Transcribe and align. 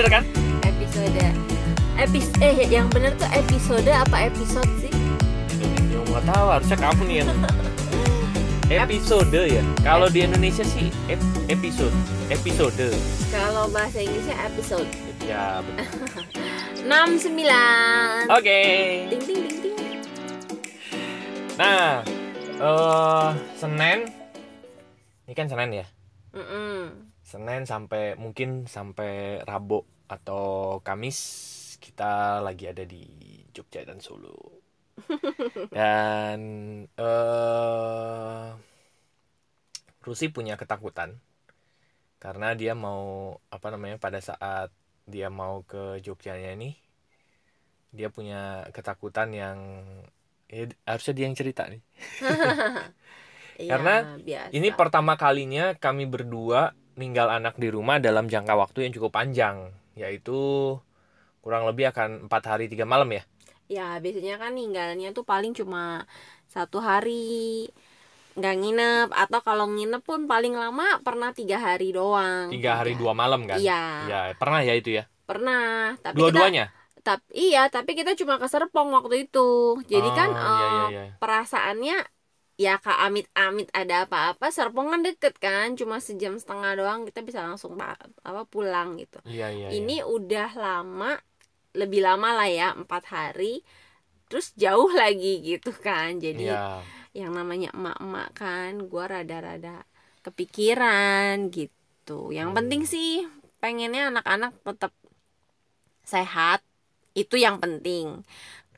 Bener 0.00 0.16
kan? 0.16 0.24
episode 0.64 1.20
epis 2.00 2.32
eh 2.40 2.64
yang 2.72 2.88
bener 2.88 3.12
tuh 3.20 3.28
episode 3.36 3.84
apa 3.84 4.32
episode 4.32 4.64
sih 4.80 4.88
Ya 5.60 6.00
nggak 6.00 6.24
tahu 6.24 6.46
harusnya 6.48 6.76
kamu 6.80 7.00
nih 7.04 7.16
yang 7.20 7.28
episode 8.88 9.28
ya. 9.28 9.60
Kalau 9.84 10.08
di 10.08 10.24
Indonesia 10.24 10.64
sih 10.64 10.88
ep- 11.04 11.20
episode, 11.52 11.92
episode. 12.32 12.96
kalau 13.28 13.68
bahasa 13.68 14.00
Inggrisnya 14.00 14.40
episode 14.40 14.88
Ya 15.20 15.60
benar. 15.60 15.84
69 17.20 18.32
Oke. 18.32 18.60
ding 19.04 19.20
ding 19.20 19.40
ding 19.44 19.58
ding 19.60 20.00
Nah, 21.60 22.00
eh 22.56 23.28
Senin. 23.52 24.08
Ini 25.28 25.34
kan 25.36 25.44
Senin 25.44 25.76
ya. 25.76 25.86
Mm-mm. 26.32 27.09
Senin 27.30 27.62
sampai 27.62 28.18
mungkin 28.18 28.66
sampai 28.66 29.38
Rabu 29.46 29.86
atau 30.10 30.78
Kamis 30.82 31.18
kita 31.78 32.42
lagi 32.42 32.66
ada 32.66 32.82
di 32.82 33.06
Jogja 33.54 33.86
dan 33.86 34.02
Solo. 34.02 34.34
dan 35.76 36.40
eh 36.98 38.48
Rusi 40.02 40.26
punya 40.34 40.58
ketakutan 40.58 41.22
karena 42.18 42.52
dia 42.58 42.74
mau 42.74 43.38
apa 43.48 43.68
namanya 43.72 43.96
pada 44.02 44.18
saat 44.18 44.74
dia 45.06 45.30
mau 45.30 45.62
ke 45.62 46.02
Jogjanya 46.02 46.52
ini 46.58 46.74
dia 47.94 48.10
punya 48.10 48.66
ketakutan 48.74 49.30
yang 49.30 49.58
ya, 50.50 50.66
harusnya 50.82 51.14
dia 51.14 51.24
yang 51.30 51.38
cerita 51.38 51.70
nih. 51.70 51.82
Iya, 53.60 53.76
Karena 53.76 54.16
biasa. 54.16 54.56
Ini 54.56 54.68
pertama 54.72 55.20
kalinya 55.20 55.76
kami 55.76 56.08
berdua 56.08 56.72
ninggal 56.98 57.28
anak 57.30 57.54
di 57.62 57.68
rumah 57.72 57.98
dalam 58.02 58.26
jangka 58.32 58.54
waktu 58.58 58.78
yang 58.88 58.92
cukup 58.96 59.12
panjang, 59.18 59.70
yaitu 59.98 60.38
kurang 61.44 61.64
lebih 61.68 61.88
akan 61.92 62.28
empat 62.28 62.42
hari 62.48 62.64
tiga 62.68 62.84
malam 62.84 63.08
ya. 63.12 63.22
ya 63.70 63.82
biasanya 64.02 64.34
kan 64.42 64.50
ninggalnya 64.58 65.06
tuh 65.16 65.24
paling 65.30 65.52
cuma 65.58 66.04
satu 66.50 66.78
hari 66.82 67.10
nggak 68.38 68.54
nginep 68.62 69.08
atau 69.22 69.40
kalau 69.42 69.66
nginep 69.74 70.02
pun 70.06 70.20
paling 70.30 70.54
lama 70.54 71.02
pernah 71.06 71.30
tiga 71.34 71.58
hari 71.66 71.90
doang 71.90 72.46
Tiga 72.54 72.72
hari 72.78 72.92
dua 72.98 73.12
malam 73.14 73.40
kan? 73.46 73.58
iya 73.60 73.74
Ya 74.10 74.20
pernah 74.38 74.60
ya 74.62 74.74
itu 74.78 74.90
ya. 74.98 75.04
pernah 75.28 75.94
tapi 76.04 76.18
Dua-duanya. 76.18 76.64
tapi 77.06 77.26
iya 77.40 77.60
tapi 77.74 77.90
kita 77.98 78.12
cuma 78.20 78.34
ke 78.42 78.46
Serpong 78.52 78.88
waktu 78.96 79.14
itu 79.26 79.38
jadi 79.92 80.08
kan 80.18 80.28
Oh, 80.30 80.36
iya, 80.36 80.66
iya, 80.66 80.82
eh, 80.86 80.86
iya. 80.94 81.04
perasaannya 81.20 81.94
ya 82.60 82.76
kak 82.76 83.00
amit-amit 83.00 83.72
ada 83.72 84.04
apa-apa 84.04 84.52
Serpong 84.52 84.92
kan 84.92 85.00
deket 85.00 85.32
kan 85.40 85.72
cuma 85.80 85.96
sejam 85.96 86.36
setengah 86.36 86.76
doang 86.76 87.08
kita 87.08 87.24
bisa 87.24 87.40
langsung 87.40 87.80
pa- 87.80 87.96
apa 88.20 88.44
pulang 88.44 89.00
gitu 89.00 89.16
Iya 89.24 89.48
iya. 89.48 89.68
ini 89.72 90.04
udah 90.04 90.52
lama 90.52 91.16
lebih 91.72 92.04
lama 92.04 92.36
lah 92.36 92.48
ya 92.52 92.68
empat 92.76 93.08
hari 93.08 93.64
terus 94.28 94.52
jauh 94.60 94.92
lagi 95.00 95.40
gitu 95.40 95.72
kan 95.72 96.20
jadi 96.20 96.52
Iya. 96.52 96.84
yang 97.16 97.32
namanya 97.32 97.72
emak-emak 97.72 98.28
kan 98.36 98.72
gua 98.92 99.08
rada-rada 99.08 99.80
kepikiran 100.20 101.48
gitu 101.48 102.28
yang 102.30 102.52
Hmm. 102.52 102.58
penting 102.60 102.84
sih 102.84 103.24
pengennya 103.58 104.12
anak-anak 104.12 104.52
tetap 104.60 104.92
sehat 106.04 106.60
itu 107.14 107.34
yang 107.34 107.58
penting 107.58 108.22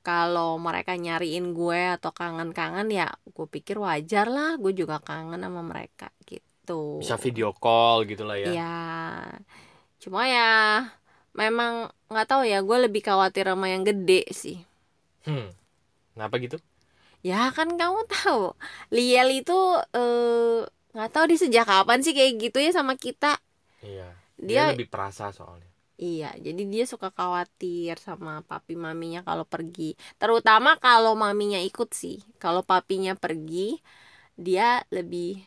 kalau 0.02 0.58
mereka 0.58 0.98
nyariin 0.98 1.54
gue 1.54 1.80
atau 1.96 2.10
kangen-kangen 2.10 2.90
ya 2.90 3.08
gue 3.24 3.46
pikir 3.46 3.78
wajar 3.78 4.26
lah 4.26 4.58
gue 4.58 4.74
juga 4.74 4.98
kangen 4.98 5.40
sama 5.40 5.62
mereka 5.62 6.10
gitu 6.26 7.02
Bisa 7.02 7.18
video 7.18 7.50
call 7.54 8.06
gitu 8.06 8.22
lah 8.22 8.38
ya. 8.38 8.46
Iya. 8.50 8.78
Cuma 10.02 10.26
ya 10.26 10.50
memang 11.32 11.90
nggak 12.12 12.28
tahu 12.28 12.42
ya 12.44 12.60
gue 12.60 12.78
lebih 12.86 13.02
khawatir 13.02 13.48
sama 13.48 13.66
yang 13.70 13.82
gede 13.82 14.28
sih. 14.30 14.62
Hmm. 15.26 15.50
Kenapa 16.14 16.38
gitu? 16.38 16.58
Ya 17.22 17.50
kan 17.54 17.78
kamu 17.78 18.06
tahu 18.14 18.52
Liel 18.94 19.42
itu 19.42 19.58
eh, 19.96 20.66
nggak 20.92 21.10
tahu 21.10 21.24
di 21.32 21.36
sejak 21.40 21.64
kapan 21.64 22.04
sih 22.04 22.12
kayak 22.12 22.38
gitu 22.38 22.58
ya 22.60 22.70
sama 22.70 22.94
kita. 23.00 23.40
Iya. 23.80 24.12
Dia, 24.38 24.70
Dia 24.70 24.74
lebih 24.76 24.90
perasa 24.92 25.30
soalnya. 25.32 25.71
Iya, 26.02 26.30
jadi 26.46 26.62
dia 26.72 26.84
suka 26.92 27.08
khawatir 27.14 27.94
sama 28.06 28.42
papi 28.50 28.74
maminya 28.74 29.20
kalau 29.28 29.46
pergi. 29.46 29.94
Terutama 30.20 30.70
kalau 30.82 31.12
maminya 31.14 31.60
ikut 31.62 31.90
sih. 31.94 32.18
Kalau 32.42 32.62
papinya 32.66 33.14
pergi, 33.14 33.78
dia 34.46 34.82
lebih 34.90 35.38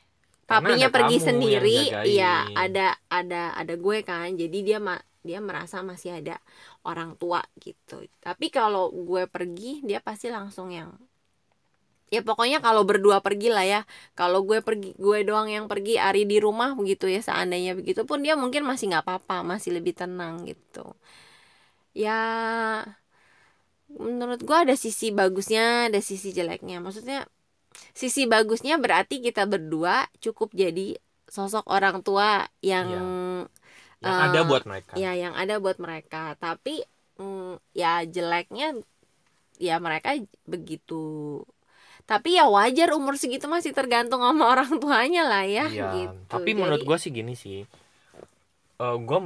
papinya 0.46 0.88
pergi 0.94 1.18
sendiri 1.18 1.90
iya 2.06 2.46
ada 2.54 2.94
ada 3.10 3.58
ada 3.58 3.74
gue 3.76 3.98
kan 4.06 4.30
jadi 4.38 4.58
dia 4.62 4.78
ma 4.78 4.96
dia 5.26 5.42
merasa 5.42 5.82
masih 5.82 6.22
ada 6.22 6.38
orang 6.86 7.18
tua 7.18 7.42
gitu 7.58 8.06
tapi 8.22 8.54
kalau 8.54 8.94
gue 8.94 9.26
pergi 9.26 9.82
dia 9.82 9.98
pasti 10.06 10.30
langsung 10.30 10.70
yang 10.70 10.94
ya 12.14 12.22
pokoknya 12.22 12.62
kalau 12.62 12.84
berdua 12.86 13.20
pergi 13.26 13.50
lah 13.52 13.66
ya. 13.66 13.82
Kalau 14.20 14.46
gue 14.46 14.60
pergi 14.62 14.94
gue 14.98 15.20
doang 15.28 15.48
yang 15.50 15.66
pergi 15.72 15.98
Ari 16.00 16.24
di 16.30 16.38
rumah 16.40 16.74
begitu 16.78 17.06
ya 17.10 17.20
seandainya 17.24 17.74
begitu 17.80 18.06
pun 18.10 18.22
dia 18.26 18.34
mungkin 18.38 18.64
masih 18.66 18.92
nggak 18.94 19.04
apa-apa 19.06 19.42
masih 19.46 19.76
lebih 19.78 19.94
tenang 19.98 20.46
gitu. 20.46 20.86
Ya 21.96 22.20
menurut 23.96 24.42
gue 24.44 24.58
ada 24.58 24.76
sisi 24.76 25.14
bagusnya 25.14 25.90
ada 25.92 26.00
sisi 26.04 26.34
jeleknya. 26.36 26.82
Maksudnya 26.84 27.26
sisi 27.96 28.28
bagusnya 28.28 28.80
berarti 28.80 29.22
kita 29.24 29.46
berdua 29.48 30.08
cukup 30.24 30.52
jadi 30.56 30.98
sosok 31.30 31.66
orang 31.68 32.02
tua 32.06 32.46
yang 32.62 32.88
Yang 32.94 33.08
Eh, 34.06 34.12
ada 34.12 34.46
buat 34.46 34.64
mereka. 34.70 34.94
ya 34.94 35.12
yang 35.18 35.34
ada 35.34 35.58
buat 35.58 35.82
mereka. 35.82 36.38
Tapi 36.38 36.86
mm, 37.18 37.58
ya 37.74 38.06
jeleknya 38.06 38.78
ya 39.58 39.82
mereka 39.82 40.14
begitu 40.46 41.42
tapi 42.06 42.38
ya 42.38 42.46
wajar 42.46 42.94
umur 42.94 43.18
segitu 43.18 43.46
masih 43.50 43.74
tergantung 43.74 44.22
sama 44.22 44.44
orang 44.54 44.72
tuanya 44.82 45.24
lah 45.26 45.44
ya 45.46 45.66
Iya, 45.66 45.90
gitu 45.94 46.26
tapi 46.30 46.50
menurut 46.54 46.82
Jadi, 46.82 46.88
gue 46.90 46.98
sih 47.02 47.12
gini 47.14 47.34
sih. 47.34 47.60
Eh 48.76 48.96
gue 49.08 49.20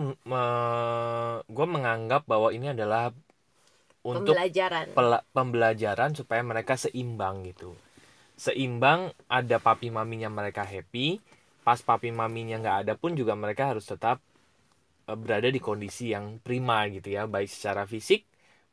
gue 1.49 1.67
menganggap 1.75 2.21
bahwa 2.29 2.49
ini 2.53 2.69
adalah 2.75 3.09
untuk 4.05 4.33
pembelajaran 4.37 4.85
pela- 4.95 5.25
pembelajaran 5.35 6.11
supaya 6.15 6.41
mereka 6.45 6.73
seimbang 6.79 7.43
gitu. 7.49 7.73
Seimbang 8.39 9.11
ada 9.27 9.57
papi 9.59 9.91
maminya 9.91 10.29
mereka 10.31 10.63
happy, 10.63 11.19
pas 11.65 11.79
papi 11.83 12.09
maminya 12.15 12.57
nggak 12.63 12.77
ada 12.87 12.93
pun 12.95 13.11
juga 13.19 13.33
mereka 13.35 13.75
harus 13.75 13.85
tetap 13.89 14.17
eh, 15.09 15.17
berada 15.17 15.49
di 15.51 15.59
kondisi 15.59 16.13
yang 16.15 16.39
prima 16.45 16.85
gitu 16.93 17.09
ya, 17.17 17.23
baik 17.27 17.49
secara 17.51 17.83
fisik 17.89 18.23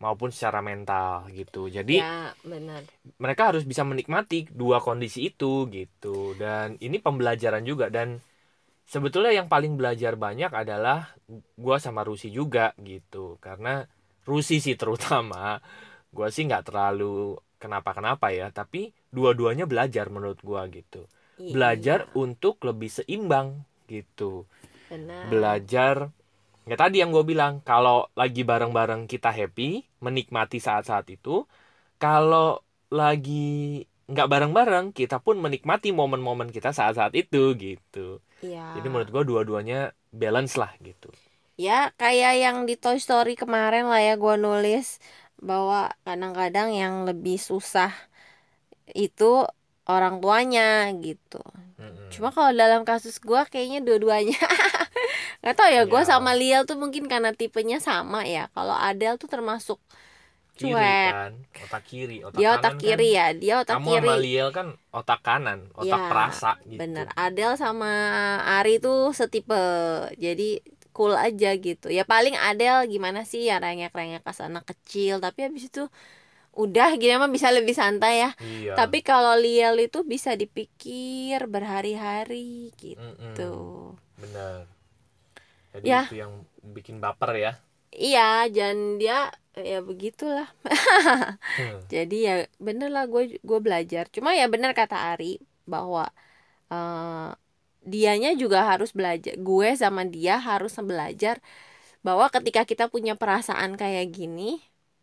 maupun 0.02 0.28
secara 0.34 0.60
mental 0.60 1.28
gitu. 1.32 1.68
Jadi 1.72 2.00
ya 2.00 2.32
benar. 2.44 2.82
mereka 3.22 3.52
harus 3.54 3.64
bisa 3.64 3.82
menikmati 3.86 4.48
dua 4.50 4.78
kondisi 4.82 5.30
itu 5.30 5.68
gitu. 5.70 6.36
Dan 6.36 6.76
ini 6.82 6.96
pembelajaran 7.00 7.62
juga. 7.64 7.88
Dan 7.88 8.20
sebetulnya 8.86 9.32
yang 9.34 9.48
paling 9.50 9.78
belajar 9.80 10.14
banyak 10.18 10.52
adalah 10.52 11.14
gua 11.56 11.76
sama 11.80 12.02
Rusi 12.06 12.28
juga 12.32 12.72
gitu. 12.80 13.38
Karena 13.40 13.84
Rusi 14.26 14.58
sih 14.64 14.76
terutama 14.80 15.60
gua 16.12 16.28
sih 16.34 16.44
nggak 16.48 16.64
terlalu 16.68 17.38
kenapa-kenapa 17.62 18.32
ya. 18.34 18.50
Tapi 18.52 18.92
dua-duanya 19.12 19.64
belajar 19.70 20.06
menurut 20.12 20.40
gua 20.42 20.66
gitu. 20.68 21.06
Iya, 21.36 21.52
belajar 21.54 21.98
untuk 22.16 22.60
lebih 22.64 22.90
seimbang 22.90 23.64
gitu. 23.88 24.44
Benar. 24.90 25.24
Belajar 25.30 25.96
ya 26.70 26.74
tadi 26.82 26.96
yang 27.02 27.10
gue 27.14 27.24
bilang 27.32 27.52
kalau 27.68 27.94
lagi 28.20 28.40
bareng-bareng 28.50 29.02
kita 29.12 29.28
happy 29.38 29.62
menikmati 30.06 30.56
saat-saat 30.66 31.06
itu 31.14 31.30
kalau 32.02 32.44
lagi 33.00 33.32
nggak 34.12 34.28
bareng-bareng 34.32 34.86
kita 34.98 35.16
pun 35.26 35.36
menikmati 35.44 35.88
momen-momen 36.00 36.48
kita 36.56 36.70
saat-saat 36.78 37.12
itu 37.22 37.38
gitu 37.64 37.98
Iya. 38.42 38.62
jadi 38.74 38.86
menurut 38.92 39.10
gue 39.14 39.22
dua-duanya 39.30 39.76
balance 40.22 40.54
lah 40.62 40.72
gitu 40.88 41.08
ya 41.64 41.72
kayak 42.00 42.32
yang 42.44 42.56
di 42.68 42.74
Toy 42.82 42.96
Story 43.04 43.32
kemarin 43.42 43.84
lah 43.90 44.00
ya 44.08 44.12
gue 44.22 44.34
nulis 44.44 44.86
bahwa 45.48 45.78
kadang-kadang 46.06 46.68
yang 46.80 46.94
lebih 47.08 47.36
susah 47.50 47.90
itu 48.96 49.24
orang 49.86 50.14
tuanya 50.22 50.62
gitu 51.04 51.36
Mm-mm. 51.78 52.10
cuma 52.12 52.28
kalau 52.34 52.52
dalam 52.54 52.82
kasus 52.88 53.16
gue 53.22 53.40
kayaknya 53.52 53.78
dua-duanya 53.86 54.38
nggak 55.46 55.54
tahu 55.54 55.70
ya 55.70 55.82
gue 55.84 55.94
Iya. 55.96 56.10
sama 56.10 56.34
Liel 56.34 56.66
tuh 56.66 56.74
mungkin 56.74 57.06
karena 57.06 57.30
tipenya 57.30 57.78
sama 57.78 58.26
ya. 58.26 58.50
Kalau 58.50 58.74
Adel 58.74 59.14
tuh 59.14 59.26
termasuk 59.26 59.78
kiri 60.52 60.72
cuek. 60.72 61.12
kan 61.12 61.32
otak 61.62 61.82
kiri 61.84 62.16
otak 62.18 62.34
dia 62.34 62.48
kanan 62.48 62.58
otak 62.58 62.72
kan- 62.72 62.80
kiri 62.80 63.08
ya 63.12 63.26
dia 63.30 63.54
otak 63.60 63.74
kamu 63.76 63.86
kiri. 63.86 64.00
sama 64.02 64.16
Liel 64.18 64.48
kan 64.50 64.66
otak 64.90 65.20
kanan 65.20 65.58
otak 65.72 65.86
Ya, 65.96 66.08
perasa 66.08 66.50
gitu. 66.62 66.80
bener. 66.80 67.06
Adel 67.14 67.52
sama 67.54 67.92
Ari 68.56 68.74
tuh 68.76 69.12
setipe 69.12 69.54
jadi 70.16 70.58
cool 70.90 71.12
aja 71.12 71.52
gitu. 71.54 71.86
Ya 71.88 72.02
paling 72.02 72.34
Adel 72.34 72.88
gimana 72.88 73.22
sih 73.22 73.44
ya 73.44 73.60
rengek-rengek 73.60 74.20
kas 74.20 74.40
anak 74.40 74.64
kecil 74.64 75.20
tapi 75.20 75.44
habis 75.44 75.68
itu 75.68 75.86
udah 76.52 76.88
gini 76.96 77.14
mah 77.14 77.28
bisa 77.28 77.52
lebih 77.52 77.76
santai 77.76 78.24
ya. 78.24 78.30
Iya. 78.40 78.72
Tapi 78.74 79.04
kalau 79.04 79.36
Liel 79.36 79.76
itu 79.78 80.02
bisa 80.02 80.32
dipikir 80.32 81.44
berhari-hari 81.46 82.72
gitu. 82.74 83.52
Mm-mm. 83.92 84.00
bener 84.16 84.64
jadi 85.76 85.88
Ya. 85.90 86.00
itu 86.04 86.14
yang 86.22 86.32
bikin 86.76 86.96
baper 87.04 87.30
ya 87.44 87.52
iya 87.96 88.20
dan 88.56 88.76
dia 89.00 89.14
ya 89.70 89.76
begitulah 89.88 90.46
Hmm. 91.56 91.80
jadi 91.92 92.16
ya 92.28 92.34
bener 92.66 92.88
lah 92.94 93.04
gue 93.12 93.22
gue 93.48 93.58
belajar 93.66 94.04
cuma 94.14 94.30
ya 94.38 94.44
bener 94.52 94.72
kata 94.80 94.96
Ari 95.14 95.40
bahwa 95.72 96.02
eh, 96.72 97.28
dianya 97.92 98.30
juga 98.42 98.58
harus 98.70 98.90
belajar 98.98 99.34
gue 99.48 99.68
sama 99.82 100.02
dia 100.14 100.34
harus 100.48 100.72
belajar 100.90 101.36
bahwa 102.06 102.26
ketika 102.34 102.62
kita 102.70 102.84
punya 102.94 103.14
perasaan 103.20 103.72
kayak 103.82 104.06
gini 104.16 104.42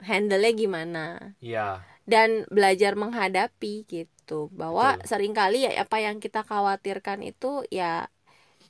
handle-nya 0.10 0.52
gimana 0.62 1.00
Iya, 1.42 1.84
dan 2.04 2.44
belajar 2.52 2.94
menghadapi 3.00 3.88
gitu 3.88 4.52
bahwa 4.52 5.00
Betul. 5.00 5.08
sering 5.10 5.34
kali 5.36 5.58
ya 5.68 5.72
apa 5.84 5.98
yang 6.04 6.18
kita 6.20 6.44
khawatirkan 6.44 7.20
itu 7.24 7.64
ya 7.72 8.08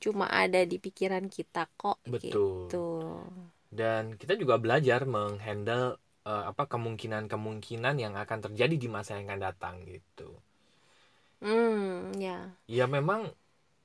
cuma 0.04 0.28
ada 0.28 0.60
di 0.68 0.76
pikiran 0.76 1.32
kita 1.32 1.64
kok 1.80 1.96
Betul. 2.04 2.68
gitu 2.68 2.86
dan 3.72 4.14
kita 4.20 4.36
juga 4.36 4.60
belajar 4.60 5.08
menghandle 5.08 5.96
eh, 6.28 6.44
apa 6.46 6.68
kemungkinan-kemungkinan 6.68 7.94
yang 7.96 8.14
akan 8.14 8.38
terjadi 8.50 8.76
di 8.76 8.88
masa 8.92 9.16
yang 9.16 9.32
akan 9.32 9.40
datang 9.40 9.74
gitu. 9.88 10.28
hmm 11.42 12.20
ya 12.20 12.54
Ya 12.68 12.84
memang 12.86 13.32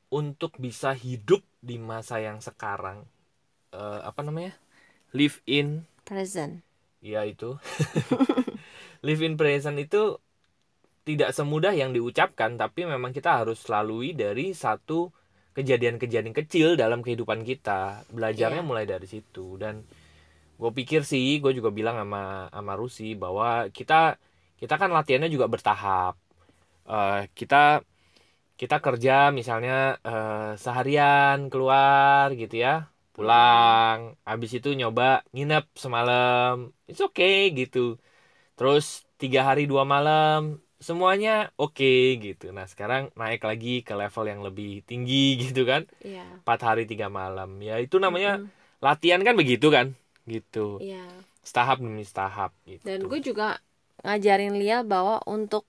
untuk 0.09 0.55
bisa 0.59 0.91
hidup 0.93 1.41
di 1.63 1.79
masa 1.81 2.19
yang 2.21 2.43
sekarang 2.43 3.07
eh, 3.73 4.01
apa 4.03 4.21
namanya? 4.21 4.53
live 5.15 5.41
in 5.49 5.89
present 6.05 6.61
ya 7.01 7.25
itu. 7.25 7.57
live 9.07 9.21
in 9.25 9.39
present 9.39 9.79
itu 9.79 10.19
tidak 11.07 11.33
semudah 11.33 11.73
yang 11.73 11.89
diucapkan 11.95 12.53
tapi 12.61 12.85
memang 12.85 13.09
kita 13.09 13.41
harus 13.41 13.65
lalui 13.65 14.13
dari 14.13 14.53
satu 14.53 15.09
kejadian-kejadian 15.57 16.35
kecil 16.39 16.67
dalam 16.81 16.99
kehidupan 17.05 17.41
kita. 17.49 18.05
Belajarnya 18.15 18.61
Iya. 18.61 18.69
mulai 18.69 18.85
dari 18.93 19.07
situ. 19.13 19.57
Dan 19.61 19.75
gue 20.59 20.71
pikir 20.79 21.01
sih 21.11 21.25
gue 21.43 21.51
juga 21.57 21.69
bilang 21.79 21.95
sama 22.01 22.19
sama 22.55 22.73
Rusi 22.81 23.03
bahwa 23.23 23.47
kita 23.77 23.95
kita 24.61 24.75
kan 24.81 24.89
latihannya 24.95 25.29
juga 25.35 25.47
bertahap. 25.53 26.13
Eh, 26.89 27.15
kita 27.39 27.57
kita 28.59 28.75
kerja 28.85 29.11
misalnya 29.39 29.73
eh, 30.07 30.35
seharian 30.63 31.37
keluar 31.51 32.25
gitu 32.41 32.55
ya 32.65 32.69
pulang. 33.15 33.99
Habis 34.29 34.51
itu 34.57 34.69
nyoba 34.79 35.03
nginep 35.35 35.63
semalam. 35.83 36.53
It's 36.89 37.01
okay 37.07 37.35
gitu. 37.59 37.79
Terus 38.57 38.85
tiga 39.21 39.41
hari 39.49 39.61
dua 39.71 39.83
malam 39.93 40.39
semuanya 40.87 41.29
oke 41.61 41.85
gitu. 42.25 42.43
Nah 42.57 42.65
sekarang 42.71 43.03
naik 43.19 43.41
lagi 43.49 43.69
ke 43.87 43.93
level 44.01 44.25
yang 44.31 44.41
lebih 44.47 44.67
tinggi 44.89 45.15
gitu 45.43 45.61
kan. 45.71 45.81
Iya. 46.03 46.41
empat 46.43 46.59
hari 46.67 46.81
tiga 46.91 47.07
malam. 47.19 47.49
Ya 47.67 47.73
itu 47.85 47.95
namanya 48.05 48.31
Mm-mm. 48.31 48.51
latihan 48.85 49.21
kan 49.27 49.35
begitu 49.41 49.67
kan? 49.77 49.87
Gitu. 50.33 50.59
Iya. 50.79 51.25
setahap 51.47 51.77
demi 51.85 52.03
setahap 52.09 52.51
gitu. 52.71 52.87
Dan 52.87 52.99
gue 53.11 53.19
juga 53.19 53.59
ngajarin 54.05 54.55
Lia 54.61 54.79
bahwa 54.87 55.19
untuk 55.27 55.67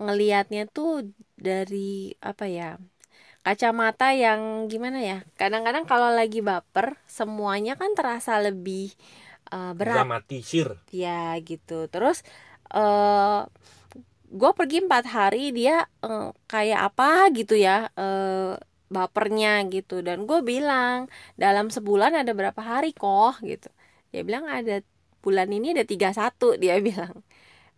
ngelihatnya 0.00 0.68
tuh 0.68 1.12
dari 1.40 2.12
apa 2.20 2.44
ya 2.48 2.76
kacamata 3.46 4.12
yang 4.24 4.68
gimana 4.72 4.98
ya? 5.02 5.18
Kadang-kadang 5.40 5.84
kalau 5.90 6.10
lagi 6.12 6.40
baper 6.44 6.98
semuanya 7.08 7.74
kan 7.80 7.92
terasa 7.98 8.38
lebih 8.42 8.92
eh, 9.54 9.72
berat. 9.78 10.08
Dramatisir. 10.08 10.68
Ya 10.92 11.36
gitu. 11.48 11.86
Terus 11.92 12.18
eh 12.74 13.38
gue 14.38 14.50
pergi 14.58 14.76
empat 14.86 15.04
hari 15.16 15.38
dia 15.58 15.72
eh, 16.04 16.28
kayak 16.52 16.80
apa 16.92 17.04
gitu 17.38 17.54
ya 17.66 17.70
eh 18.00 18.54
bapernya 18.96 19.48
gitu. 19.74 19.94
Dan 20.06 20.18
gue 20.28 20.38
bilang 20.50 21.06
dalam 21.42 21.66
sebulan 21.76 22.12
ada 22.20 22.32
berapa 22.38 22.58
hari 22.72 22.88
kok? 23.02 23.38
gitu. 23.50 23.68
Dia 24.12 24.20
bilang 24.28 24.44
ada 24.50 24.82
bulan 25.24 25.48
ini 25.56 25.66
ada 25.74 25.84
31 25.92 26.46
dia 26.62 26.74
bilang. 26.82 27.14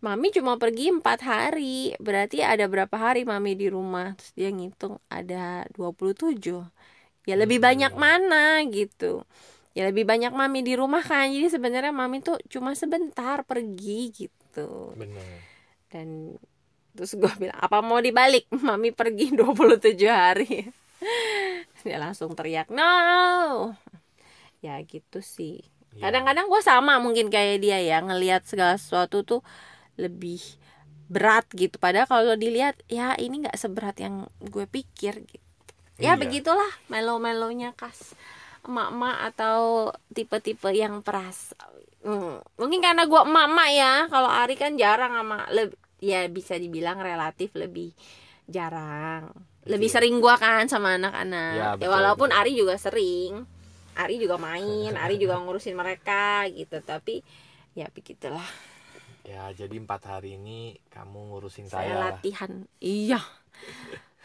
Mami 0.04 0.28
cuma 0.36 0.58
pergi 0.62 0.90
empat 0.90 1.20
hari 1.22 1.94
Berarti 2.02 2.42
ada 2.42 2.64
berapa 2.72 2.96
hari 3.04 3.22
Mami 3.22 3.52
di 3.62 3.66
rumah? 3.70 4.12
Terus 4.18 4.32
dia 4.38 4.48
ngitung 4.56 4.96
ada 5.08 5.64
27 5.76 6.62
Ya 7.28 7.34
lebih 7.38 7.58
Hmm. 7.58 7.66
banyak 7.66 7.92
mana? 7.96 8.62
gitu. 8.70 9.22
Ya 9.76 9.82
lebih 9.88 10.04
banyak 10.10 10.32
Mami 10.34 10.60
di 10.68 10.74
rumah 10.80 11.02
kan 11.04 11.30
Jadi 11.34 11.48
sebenarnya 11.54 11.92
Mami 11.94 12.18
tuh 12.26 12.38
cuma 12.52 12.72
sebentar 12.76 13.38
pergi 13.46 14.10
gitu. 14.14 14.96
Bener 14.96 15.42
Dan 15.92 16.40
terus 16.92 17.12
gue 17.14 17.28
bilang 17.38 17.56
Apa 17.56 17.84
mau 17.84 18.00
dibalik 18.00 18.48
Mami 18.64 18.90
pergi 18.90 19.30
27 19.30 19.92
hari 20.08 20.64
Dia 21.84 22.00
langsung 22.00 22.32
teriak 22.32 22.72
No 22.72 22.96
Ya 24.58 24.80
gitu 24.80 25.20
sih 25.20 25.60
Ya. 25.92 26.08
Kadang-kadang 26.08 26.48
gue 26.48 26.62
sama 26.64 26.96
mungkin 26.96 27.28
kayak 27.28 27.60
dia 27.60 27.76
ya 27.76 28.00
ngelihat 28.00 28.48
segala 28.48 28.80
sesuatu 28.80 29.20
tuh 29.20 29.44
lebih 30.00 30.40
berat 31.12 31.44
gitu. 31.52 31.76
Padahal 31.76 32.08
kalau 32.08 32.32
dilihat 32.32 32.80
ya 32.88 33.12
ini 33.20 33.44
nggak 33.44 33.60
seberat 33.60 34.00
yang 34.00 34.24
gue 34.40 34.64
pikir 34.64 35.20
gitu. 35.28 35.44
Ya 36.00 36.16
Iya. 36.16 36.20
begitulah 36.24 36.72
melo-melonya 36.88 37.76
kas 37.76 38.16
emak-emak 38.64 39.36
atau 39.36 39.92
tipe-tipe 40.16 40.72
yang 40.72 41.04
peras. 41.04 41.52
Hmm, 42.00 42.40
Mungkin 42.56 42.80
karena 42.80 43.04
gue 43.04 43.20
emak-emak 43.28 43.68
ya. 43.76 43.92
Kalau 44.08 44.32
Ari 44.32 44.56
kan 44.56 44.80
jarang 44.80 45.12
sama 45.12 45.44
ya 46.02 46.26
bisa 46.28 46.58
dibilang 46.58 46.98
relatif 46.98 47.54
lebih 47.54 47.94
jarang. 48.46 49.30
Lebih 49.62 49.86
Betul. 49.86 49.94
sering 49.94 50.14
gua 50.18 50.34
kan 50.36 50.66
sama 50.66 50.98
anak-anak. 50.98 51.54
Ya, 51.54 51.68
Ya, 51.78 51.88
walaupun 51.88 52.28
betul. 52.28 52.40
Ari 52.42 52.52
juga 52.58 52.74
sering. 52.76 53.46
Ari 53.94 54.18
juga 54.18 54.36
main, 54.36 54.98
Ari 54.98 55.16
juga 55.16 55.38
ngurusin 55.42 55.78
mereka 55.78 56.42
gitu. 56.50 56.82
Tapi 56.82 57.22
ya 57.72 57.86
begitulah. 57.88 58.44
ya 59.22 59.54
jadi 59.54 59.78
empat 59.78 60.02
hari 60.10 60.34
ini 60.34 60.74
kamu 60.90 61.30
ngurusin 61.30 61.70
Saya 61.70 61.86
saya, 61.86 61.94
lah. 61.94 62.00
latihan. 62.18 62.66
Iya, 62.82 63.22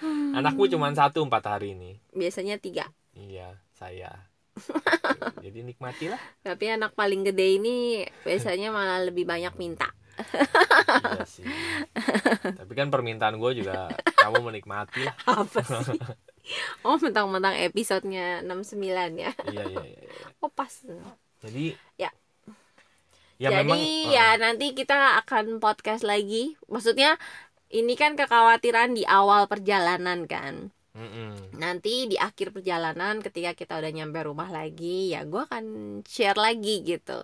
anakku 0.37 0.65
cuma 0.65 0.89
satu 0.91 1.21
empat 1.21 1.43
hari 1.47 1.73
ini 1.73 1.97
biasanya 2.11 2.57
tiga. 2.57 2.85
iya 3.13 3.57
saya 3.73 4.25
jadi 5.45 5.61
nikmatilah 5.61 6.17
Tapi 6.41 6.65
anak 6.69 6.93
paling 6.93 7.21
gede 7.21 7.61
ini 7.61 7.75
biasanya 8.25 8.73
malah 8.73 9.05
lebih 9.05 9.25
banyak 9.25 9.53
minta. 9.55 9.89
Iya 11.13 11.25
sih 11.25 11.45
tapi 12.43 12.73
kan 12.73 12.89
permintaan 12.89 13.37
gue 13.37 13.63
juga 13.63 13.91
kamu 14.17 14.51
menikmati 14.51 15.05
lah 15.07 15.15
Apa 15.43 15.61
sih? 15.63 15.99
Oh, 16.87 16.95
mentang-mentang 16.95 17.59
episodenya 17.59 18.39
69 18.39 18.79
ya. 19.19 19.31
iya 19.51 19.63
iya 19.67 19.83
iya 19.83 19.83
iya. 19.83 20.25
Oh, 20.39 20.47
pas. 20.47 20.71
jadi 21.43 21.75
Ya. 21.99 22.09
ya 23.37 23.49
Jadi 23.51 23.57
memang 23.61 23.79
ya 24.07 24.27
nanti 24.39 24.71
kita 24.71 25.19
akan 25.23 25.59
podcast 25.59 26.07
lagi. 26.07 26.55
Maksudnya 26.71 27.19
ini 27.69 27.99
kan 27.99 28.15
kekhawatiran 28.15 28.95
di 28.95 29.03
awal 29.03 29.45
perjalanan 29.51 30.23
kan. 30.23 30.71
uh, 30.95 30.99
mm-mm. 31.03 31.59
Nanti 31.59 32.07
di 32.07 32.15
akhir 32.15 32.55
perjalanan 32.55 33.19
ketika 33.19 33.51
kita 33.53 33.77
udah 33.77 33.91
nyampe 33.91 34.19
rumah 34.23 34.47
lagi, 34.49 35.11
ya 35.13 35.27
gue 35.27 35.43
akan 35.43 35.65
share 36.07 36.39
lagi 36.39 36.81
gitu. 36.87 37.19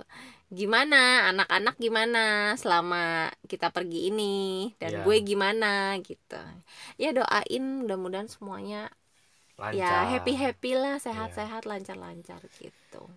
Gimana? 0.54 1.34
Anak-anak 1.34 1.82
gimana 1.82 2.54
selama 2.62 3.34
kita 3.50 3.74
pergi 3.74 4.14
ini? 4.14 4.70
Dan 4.78 5.02
Ya. 5.02 5.04
gue 5.04 5.18
gimana? 5.26 5.98
Gitu. 5.98 6.42
Ya 7.02 7.10
doain 7.10 7.82
mudah-mudahan 7.82 8.30
semuanya 8.30 8.94
lancar 9.58 9.82
ya 9.82 10.14
happy 10.14 10.34
happy 10.38 10.72
lah, 10.78 11.02
sehat-sehat, 11.02 11.66
lancar-lancar 11.66 12.42
gitu. 12.62 13.10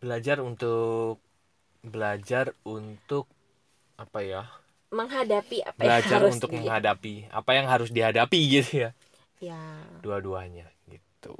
belajar 0.00 0.38
untuk 0.40 1.18
belajar 1.82 2.54
untuk 2.62 3.26
apa 3.98 4.22
ya? 4.22 4.42
Menghadapi 4.90 5.66
apa 5.66 5.78
yang 5.82 5.86
belajar 5.86 6.18
harus 6.22 6.34
untuk 6.38 6.50
di- 6.50 6.56
menghadapi 6.62 7.14
apa 7.30 7.50
yang 7.54 7.66
harus 7.66 7.90
dihadapi 7.90 8.40
gitu 8.48 8.86
ya. 8.86 8.90
Ya. 9.42 9.60
Dua-duanya 10.00 10.70
gitu. 10.86 11.34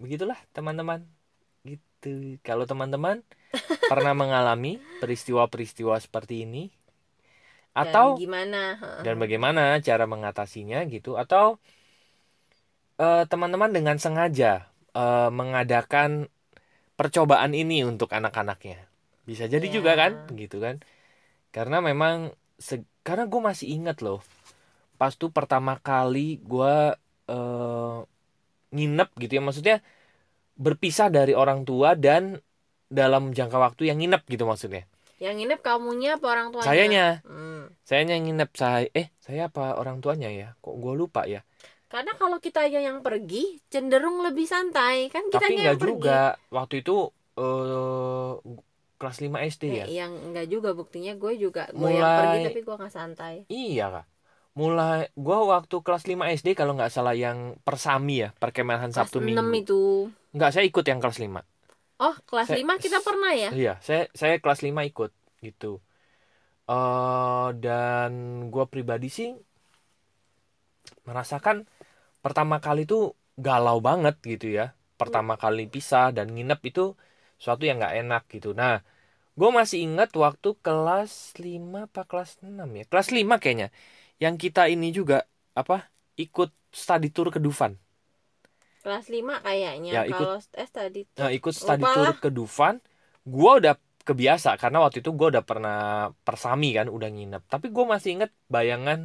Begitulah 0.00 0.36
teman-teman. 0.56 1.04
Gitu. 1.66 2.38
Kalau 2.42 2.64
teman-teman 2.68 3.22
pernah 3.86 4.12
mengalami 4.16 4.78
peristiwa-peristiwa 5.02 5.96
seperti 6.00 6.42
ini? 6.48 6.68
Dan 7.76 7.92
atau 7.92 8.16
gimana? 8.16 8.80
Dan 9.04 9.20
bagaimana 9.20 9.76
cara 9.84 10.08
mengatasinya 10.08 10.80
gitu? 10.88 11.20
Atau 11.20 11.60
eh, 12.96 13.24
teman-teman 13.28 13.70
dengan 13.72 13.96
sengaja 14.00 14.68
eh, 14.96 15.30
mengadakan 15.30 16.32
percobaan 16.96 17.52
ini 17.52 17.84
untuk 17.84 18.12
anak-anaknya? 18.12 18.88
Bisa 19.28 19.44
jadi 19.50 19.66
Ya. 19.68 19.74
juga 19.76 19.92
kan? 19.98 20.12
Gitu 20.32 20.56
kan? 20.62 20.80
Karena 21.52 21.84
memang 21.84 22.32
se- 22.56 22.88
karena 23.04 23.28
gue 23.28 23.40
masih 23.40 23.68
ingat 23.76 24.00
loh 24.00 24.20
pas 24.96 25.12
tuh 25.12 25.28
pertama 25.28 25.76
kali 25.76 26.40
gue 26.40 26.96
eh, 27.28 27.96
nginep 28.72 29.10
gitu 29.20 29.32
ya. 29.36 29.42
Maksudnya 29.44 29.76
berpisah 30.56 31.12
dari 31.12 31.36
orang 31.36 31.68
tua 31.68 31.92
dan 31.92 32.40
dalam 32.86 33.34
jangka 33.34 33.58
waktu 33.58 33.90
yang 33.90 33.98
nginep 33.98 34.22
gitu 34.26 34.44
maksudnya. 34.44 34.86
Yang 35.16 35.34
nginep 35.42 35.60
kamunya 35.64 36.20
apa 36.20 36.26
orang 36.28 36.48
tuanya? 36.52 36.66
Sayanya. 36.68 37.06
Hmm. 37.24 37.72
saya 37.82 38.04
yang 38.04 38.24
nginep. 38.28 38.50
Saya 38.52 38.86
eh 38.92 39.08
saya 39.16 39.48
apa 39.48 39.80
orang 39.80 40.04
tuanya 40.04 40.28
ya? 40.28 40.48
Kok 40.60 40.76
gue 40.76 40.92
lupa 40.92 41.24
ya? 41.24 41.40
Karena 41.86 42.12
kalau 42.18 42.36
kita 42.36 42.66
aja 42.66 42.82
yang 42.82 43.00
pergi 43.00 43.62
cenderung 43.72 44.20
lebih 44.20 44.44
santai. 44.44 45.08
Kan 45.08 45.32
kita 45.32 45.40
tapi 45.40 45.56
yang 45.56 45.72
nggak 45.72 45.78
pergi. 45.80 45.92
juga. 45.96 46.20
Waktu 46.52 46.74
itu 46.84 46.96
eh 47.36 48.32
kelas 48.96 49.18
5 49.20 49.40
SD 49.44 49.64
ya. 49.72 49.84
Eh, 49.88 49.96
yang 49.96 50.12
enggak 50.12 50.46
juga. 50.48 50.72
Buktinya 50.72 51.16
gue 51.16 51.32
juga 51.36 51.68
gue 51.72 51.88
yang 51.88 52.00
Mulai- 52.04 52.18
pergi 52.20 52.38
tapi 52.48 52.60
gue 52.60 52.74
nggak 52.76 52.92
santai. 52.92 53.34
Iya 53.48 53.86
kak. 53.92 54.06
Mulai 54.56 55.12
gua 55.12 55.60
waktu 55.60 55.76
kelas 55.84 56.08
5 56.08 56.32
SD 56.32 56.56
kalau 56.56 56.72
nggak 56.72 56.88
salah 56.88 57.12
yang 57.12 57.60
persami 57.60 58.24
ya, 58.24 58.32
perkemahan 58.40 58.88
kelas 58.88 59.04
Sabtu 59.12 59.20
6 59.20 59.28
Minggu. 59.44 59.52
itu. 59.52 59.80
Nggak, 60.32 60.48
saya 60.48 60.64
ikut 60.64 60.80
yang 60.80 60.96
kelas 60.96 61.20
5. 61.20 61.44
Oh 62.00 62.16
kelas 62.28 62.48
Saya- 62.52 62.58
5 62.60 62.74
kita 62.80 62.98
pernah 63.00 63.32
ya 63.32 63.50
Iya, 63.52 63.72
saya 63.80 64.02
saya 64.12 64.36
kelas 64.42 64.60
5 64.66 64.82
ikut 64.84 65.10
gitu. 65.42 65.80
eh 66.66 67.48
dan 67.62 68.12
gua 68.50 68.66
pribadi 68.66 69.06
sih 69.06 69.30
merasakan 71.06 71.56
pertama 72.24 72.56
kali 72.58 72.82
tuh 72.90 73.14
galau 73.38 73.78
banget 73.88 74.16
gitu 74.26 74.46
ya. 74.58 74.74
Pertama 75.00 75.36
kali 75.36 75.68
pisah 75.68 76.10
dan 76.16 76.26
nginep 76.34 76.60
itu 76.70 76.84
suatu 77.42 77.62
yang 77.68 77.76
nggak 77.80 77.94
enak 78.02 78.22
gitu. 78.32 78.56
Nah, 78.56 78.80
gue 79.38 79.50
masih 79.58 79.78
ingat 79.86 80.10
waktu 80.16 80.48
kelas 80.64 81.36
5 81.44 81.86
apa 81.88 82.02
kelas 82.10 82.40
6 82.42 82.68
ya? 82.78 82.84
Kelas 82.90 83.08
5 83.12 83.36
kayaknya. 83.42 83.68
Yang 84.22 84.34
kita 84.50 84.62
ini 84.72 84.88
juga 84.98 85.16
apa? 85.54 85.88
Ikut 86.16 86.50
study 86.72 87.08
tour 87.14 87.28
ke 87.34 87.40
Dufan. 87.42 87.76
Kelas 88.86 89.06
5 89.14 89.34
kayaknya 89.46 89.90
Ya, 89.94 90.00
ikut- 90.06 90.30
kalau 90.30 90.38
eh 90.62 90.70
tadi 90.70 91.00
Nah, 91.18 91.30
ikut 91.32 91.54
study 91.56 91.82
Lupa 91.82 91.90
tour 91.94 92.08
lah. 92.12 92.16
ke 92.22 92.28
Dufan, 92.38 92.74
gua 93.34 93.50
udah 93.60 93.74
kebiasa 94.08 94.50
karena 94.62 94.78
waktu 94.84 94.98
itu 95.02 95.10
gua 95.18 95.28
udah 95.34 95.44
pernah 95.50 95.76
persami 96.26 96.68
kan, 96.78 96.86
udah 96.96 97.08
nginep. 97.14 97.42
Tapi 97.52 97.66
gua 97.74 97.84
masih 97.96 98.10
inget 98.20 98.30
bayangan 98.54 99.00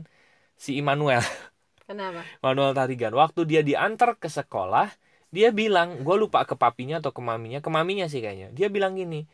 si 0.66 0.72
Immanuel, 0.82 1.24
kenapa 1.88 2.32
Manuel 2.46 2.74
Tarigan. 2.78 3.14
Waktu 3.16 3.42
dia 3.50 3.62
diantar 3.70 4.18
ke 4.22 4.30
sekolah, 4.32 4.88
dia 5.36 5.50
bilang, 5.60 6.02
gua 6.06 6.16
lupa 6.22 6.40
ke 6.50 6.56
papinya 6.58 6.96
atau 7.02 7.12
ke 7.18 7.22
maminya, 7.24 7.60
ke 7.66 7.70
maminya 7.72 8.06
sih 8.12 8.20
kayaknya. 8.24 8.48
Dia 8.58 8.68
bilang 8.76 8.94
gini, 9.00 9.26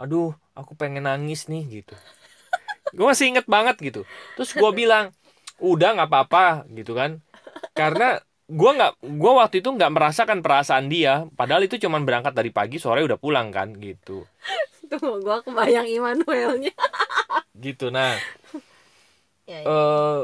aduh, 0.00 0.34
aku 0.58 0.72
pengen 0.80 1.04
nangis 1.08 1.46
nih 1.52 1.64
gitu. 1.82 1.94
Gue 2.96 3.04
masih 3.10 3.26
inget 3.32 3.46
banget 3.54 3.76
gitu. 3.86 4.00
Terus 4.34 4.50
gua 4.56 4.70
bilang, 4.80 5.04
udah 5.60 5.88
nggak 5.98 6.08
apa-apa 6.10 6.40
gitu 6.78 6.92
kan, 7.00 7.10
karena 7.78 8.04
gua 8.48 8.70
nggak 8.72 8.92
gua 9.20 9.32
waktu 9.44 9.60
itu 9.60 9.68
nggak 9.68 9.92
merasakan 9.92 10.40
perasaan 10.40 10.88
dia. 10.88 11.28
Padahal 11.36 11.68
itu 11.68 11.76
cuman 11.76 12.08
berangkat 12.08 12.32
dari 12.32 12.48
pagi 12.48 12.80
sore 12.80 13.04
udah 13.04 13.20
pulang 13.20 13.52
kan 13.52 13.76
gitu. 13.76 14.24
Tuh 14.90 15.20
gue 15.20 15.38
kebayang 15.44 15.84
Immanuelnya. 15.84 16.72
Gitu 17.58 17.90
nah. 17.92 18.16
Ya, 19.44 19.60
ya. 19.60 19.64
eh 19.66 20.20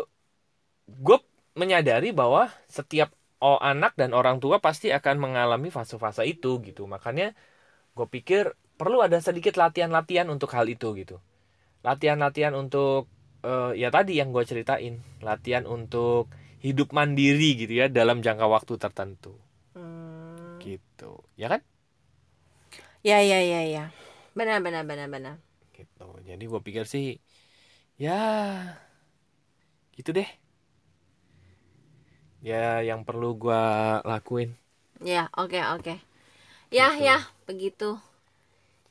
gue 0.88 1.19
menyadari 1.59 2.14
bahwa 2.14 2.49
setiap 2.71 3.12
oh, 3.45 3.61
anak 3.61 3.99
dan 3.99 4.16
orang 4.16 4.40
tua 4.40 4.62
pasti 4.62 4.88
akan 4.88 5.21
mengalami 5.21 5.69
fase-fase 5.69 6.25
itu 6.25 6.62
gitu. 6.64 6.88
Makanya 6.88 7.37
gue 7.93 8.07
pikir 8.09 8.57
perlu 8.81 9.02
ada 9.04 9.21
sedikit 9.21 9.59
latihan-latihan 9.61 10.31
untuk 10.31 10.49
hal 10.54 10.64
itu 10.71 10.95
gitu. 10.97 11.21
Latihan-latihan 11.85 12.57
untuk 12.57 13.11
eh, 13.45 13.76
ya 13.76 13.93
tadi 13.93 14.16
yang 14.16 14.33
gue 14.33 14.45
ceritain. 14.47 15.02
Latihan 15.21 15.69
untuk 15.69 16.31
hidup 16.66 16.88
mandiri 16.99 17.49
gitu 17.61 17.73
ya 17.80 17.87
dalam 17.99 18.18
jangka 18.26 18.47
waktu 18.54 18.75
tertentu. 18.85 19.33
Hmm. 19.75 20.62
gitu. 20.62 21.23
Ya 21.40 21.47
kan? 21.52 21.61
Ya 23.04 23.21
ya 23.23 23.40
ya 23.44 23.61
ya. 23.68 23.85
Benar 24.35 24.59
benar 24.64 24.83
benar 24.88 25.09
benar. 25.12 25.35
Gitu. 25.76 26.02
Jadi 26.28 26.42
gue 26.50 26.61
pikir 26.66 26.85
sih 26.92 27.04
ya 28.04 28.12
gitu 29.97 30.11
deh. 30.16 30.28
Ya 32.49 32.64
yang 32.88 33.00
perlu 33.09 33.26
gue 33.42 33.61
lakuin. 34.11 34.50
Ya 35.11 35.23
oke 35.42 35.61
oke. 35.75 35.94
Ya 36.78 36.88
Gitu. 36.97 37.04
ya 37.06 37.16
begitu 37.49 38.00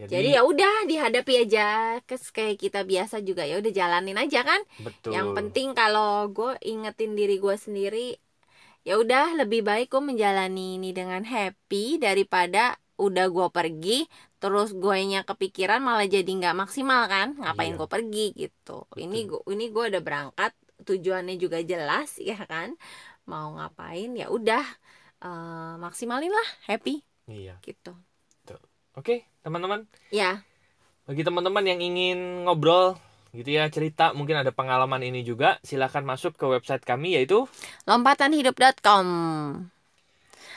jadi, 0.06 0.12
jadi 0.20 0.30
ya 0.38 0.42
udah 0.44 0.74
dihadapi 0.90 1.34
aja. 1.48 1.68
Kes 2.04 2.30
kayak 2.30 2.60
kita 2.60 2.84
biasa 2.84 3.24
juga 3.24 3.44
ya 3.48 3.60
udah 3.60 3.72
jalanin 3.72 4.18
aja 4.20 4.44
kan? 4.44 4.62
Betul. 4.82 5.12
Yang 5.16 5.28
penting 5.38 5.68
kalau 5.78 6.28
gue 6.30 6.54
ingetin 6.64 7.16
diri 7.16 7.40
gue 7.40 7.56
sendiri 7.56 8.08
ya 8.84 9.00
udah 9.00 9.40
lebih 9.40 9.64
baik 9.64 9.88
gue 9.96 10.04
menjalani 10.04 10.76
ini 10.76 10.92
dengan 10.92 11.24
happy 11.24 12.04
daripada 12.04 12.76
udah 13.00 13.32
gue 13.32 13.48
pergi 13.50 14.00
terus 14.44 14.76
gue 14.76 14.98
nya 15.08 15.24
kepikiran 15.24 15.80
malah 15.80 16.04
jadi 16.08 16.28
nggak 16.28 16.56
maksimal 16.56 17.08
kan? 17.08 17.34
Ngapain 17.40 17.74
Iya. 17.74 17.80
gue 17.80 17.88
pergi 17.88 18.26
gitu. 18.36 18.86
Ini 19.00 19.20
gue 19.28 19.42
ini 19.56 19.66
gue 19.72 19.84
udah 19.88 20.02
berangkat 20.04 20.52
tujuannya 20.84 21.36
juga 21.40 21.64
jelas 21.64 22.20
ya 22.30 22.44
kan? 22.46 22.76
Mau 23.24 23.56
ngapain 23.56 24.12
ya 24.20 24.28
udah 24.28 24.64
eh, 25.24 25.74
maksimalin 25.80 26.32
lah 26.32 26.50
happy. 26.68 27.00
Iya. 27.32 27.58
Gitu. 27.64 27.96
Oke 28.94 29.26
teman-teman? 29.44 29.86
Ya 30.10 30.42
bagi 31.04 31.20
teman-teman 31.28 31.68
yang 31.68 31.80
ingin 31.84 32.48
ngobrol 32.48 32.96
gitu 33.36 33.60
ya 33.60 33.68
cerita 33.68 34.16
mungkin 34.16 34.40
ada 34.40 34.56
pengalaman 34.56 35.04
ini 35.04 35.26
juga 35.26 35.60
silahkan 35.60 36.06
masuk 36.06 36.40
ke 36.40 36.46
website 36.48 36.86
kami 36.88 37.20
yaitu 37.20 37.44
lompatanhidup.com 37.84 39.08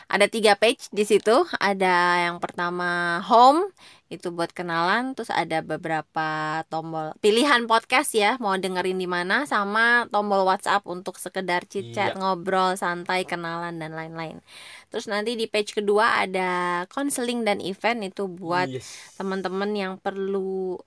ada 0.06 0.30
tiga 0.30 0.54
page 0.54 0.86
di 0.94 1.02
situ. 1.02 1.34
Ada 1.58 2.30
yang 2.30 2.38
pertama 2.38 3.18
home 3.26 3.74
itu 4.06 4.30
buat 4.30 4.54
kenalan 4.54 5.18
terus 5.18 5.34
ada 5.34 5.66
beberapa 5.66 6.62
tombol 6.70 7.10
pilihan 7.18 7.66
podcast 7.66 8.14
ya 8.14 8.38
mau 8.38 8.54
dengerin 8.54 8.94
di 8.96 9.10
mana 9.10 9.50
sama 9.50 10.06
tombol 10.14 10.46
WhatsApp 10.46 10.86
untuk 10.86 11.18
sekedar 11.18 11.66
chit 11.66 11.90
chat 11.90 12.14
Iya. 12.14 12.18
ngobrol 12.22 12.78
santai 12.78 13.26
kenalan 13.26 13.82
dan 13.82 13.98
lain-lain 13.98 14.38
terus 14.94 15.10
nanti 15.10 15.34
di 15.34 15.50
page 15.50 15.74
kedua 15.74 16.22
ada 16.22 16.86
konseling 16.86 17.42
dan 17.42 17.58
event 17.58 18.06
itu 18.06 18.30
buat 18.30 18.70
Yes. 18.70 19.18
teman-teman 19.18 19.74
yang 19.74 19.92
perlu 19.98 20.78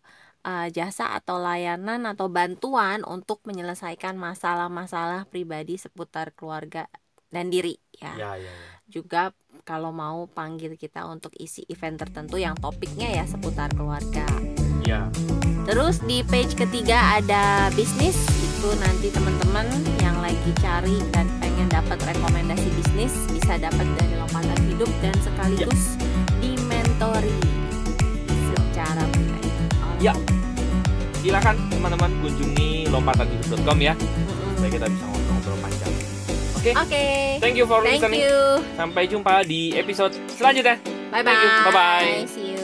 uh, 0.48 0.68
jasa 0.72 1.12
atau 1.20 1.44
layanan 1.44 2.08
atau 2.08 2.32
bantuan 2.32 3.04
untuk 3.04 3.44
menyelesaikan 3.44 4.16
masalah-masalah 4.16 5.28
pribadi 5.28 5.76
seputar 5.76 6.32
keluarga 6.32 6.88
dan 7.30 7.52
diri 7.52 7.76
ya. 8.00 8.16
ya 8.16 8.32
ya, 8.40 8.48
ya. 8.48 8.79
Juga 8.90 9.30
kalau 9.70 9.94
mau 9.94 10.26
panggil 10.26 10.74
kita 10.74 11.06
untuk 11.06 11.30
isi 11.38 11.62
event 11.70 12.02
tertentu 12.02 12.42
yang 12.42 12.58
topiknya 12.58 13.22
ya 13.22 13.24
seputar 13.30 13.70
keluarga. 13.78 14.26
ya 14.82 15.06
Terus 15.70 16.02
di 16.02 16.26
page 16.26 16.58
ketiga 16.58 17.22
ada 17.22 17.70
bisnis 17.78 18.18
itu 18.42 18.70
nanti 18.82 19.14
teman-teman 19.14 19.70
yang 20.02 20.18
lagi 20.18 20.52
cari 20.58 20.98
dan 21.14 21.30
pengen 21.38 21.70
dapat 21.70 22.02
rekomendasi 22.02 22.66
bisnis 22.74 23.14
bisa 23.30 23.62
dapat 23.62 23.86
dari 24.02 24.18
lompatan 24.18 24.58
hidup 24.66 24.90
dan 25.06 25.14
sekaligus 25.22 25.94
dimentori 26.42 27.38
secara 28.50 29.06
pribadi. 29.14 29.52
Ya. 30.02 30.16
silakan 31.20 31.60
teman-teman 31.68 32.12
kunjungi 32.24 32.88
lompatanhidup.com 32.88 33.78
ya 33.84 33.92
Mm-mm. 33.92 34.56
supaya 34.56 34.72
kita 34.72 34.88
bisa 34.88 35.09
oke 36.60 36.72
Oke. 36.76 37.04
thank 37.40 37.56
you 37.56 37.64
for 37.64 37.80
Thank 37.82 38.04
listening 38.04 38.28
you. 38.28 38.40
sampai 38.76 39.08
jumpa 39.08 39.42
di 39.44 39.72
episode 39.74 40.12
selanjutnya 40.28 40.76
Bye 41.10 41.26
Thank 41.26 41.42
you. 41.42 41.50
bye. 41.50 41.66
Bye-bye. 41.66 42.28
See 42.30 42.54
you. 42.54 42.59